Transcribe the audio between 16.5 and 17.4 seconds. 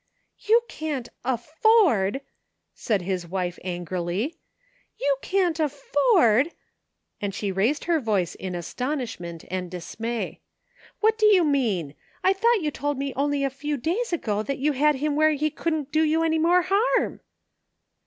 harm?